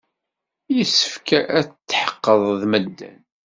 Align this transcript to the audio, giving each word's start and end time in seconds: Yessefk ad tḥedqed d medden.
Yessefk 0.75 1.27
ad 1.57 1.67
tḥedqed 1.89 2.41
d 2.59 2.61
medden. 2.71 3.17